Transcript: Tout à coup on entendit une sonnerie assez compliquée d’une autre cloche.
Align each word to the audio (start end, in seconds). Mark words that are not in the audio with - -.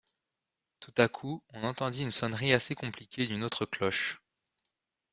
Tout 0.79 0.93
à 0.97 1.07
coup 1.07 1.43
on 1.53 1.63
entendit 1.63 2.01
une 2.01 2.09
sonnerie 2.09 2.53
assez 2.53 2.73
compliquée 2.73 3.27
d’une 3.27 3.43
autre 3.43 3.67
cloche. 3.67 4.19